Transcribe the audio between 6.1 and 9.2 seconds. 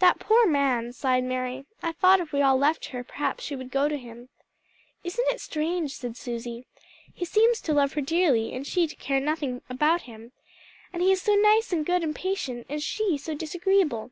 Susie, "he seems to love her dearly, and she to care